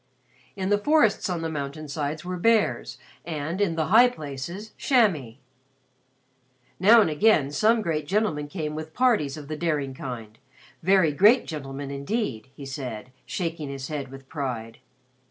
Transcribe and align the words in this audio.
In 0.55 0.69
the 0.69 0.79
forests 0.79 1.29
on 1.29 1.43
the 1.43 1.47
mountain 1.47 1.87
sides 1.87 2.25
were 2.25 2.35
bears 2.37 2.97
and, 3.23 3.61
in 3.61 3.75
the 3.75 3.89
high 3.89 4.09
places, 4.09 4.71
chamois. 4.75 5.35
Now 6.79 7.01
and 7.01 7.09
again, 7.11 7.51
some 7.51 7.83
great 7.83 8.07
gentlemen 8.07 8.47
came 8.47 8.73
with 8.73 8.95
parties 8.95 9.37
of 9.37 9.47
the 9.47 9.55
daring 9.55 9.93
kind 9.93 10.39
very 10.81 11.11
great 11.11 11.45
gentlemen 11.45 11.91
indeed, 11.91 12.47
he 12.55 12.65
said, 12.65 13.11
shaking 13.27 13.69
his 13.69 13.89
head 13.89 14.07
with 14.07 14.27
pride. 14.27 14.79